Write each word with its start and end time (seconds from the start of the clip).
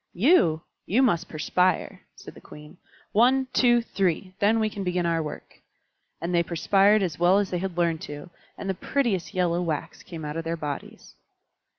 "You! 0.15 0.63
you 0.87 1.03
must 1.03 1.29
perspire," 1.29 2.01
said 2.15 2.33
the 2.33 2.41
Queen. 2.41 2.77
"One, 3.11 3.45
two, 3.53 3.83
three! 3.83 4.33
Then 4.39 4.59
we 4.59 4.67
can 4.67 4.83
begin 4.83 5.05
our 5.05 5.21
work." 5.21 5.59
And 6.19 6.33
they 6.33 6.41
perspired 6.41 7.03
as 7.03 7.19
well 7.19 7.37
as 7.37 7.51
they 7.51 7.59
had 7.59 7.77
learned 7.77 8.01
to, 8.09 8.31
and 8.57 8.67
the 8.67 8.73
prettiest 8.73 9.35
yellow 9.35 9.61
wax 9.61 10.01
came 10.01 10.25
out 10.25 10.37
of 10.37 10.43
their 10.43 10.57
bodies. 10.57 11.13